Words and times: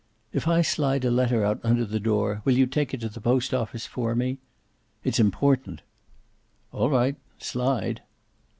"If 0.33 0.47
I 0.47 0.63
slide 0.63 1.05
a 1.05 1.11
letter 1.11 1.45
out 1.45 1.59
under 1.63 1.85
the 1.85 1.99
door, 1.99 2.41
will 2.43 2.57
you 2.57 2.65
take 2.65 2.91
it 2.91 3.01
to 3.01 3.09
the 3.09 3.21
post 3.21 3.53
office 3.53 3.85
for 3.85 4.15
me? 4.15 4.39
It's 5.03 5.19
important." 5.19 5.83
"All 6.71 6.89
right. 6.89 7.17
Slide." 7.37 8.01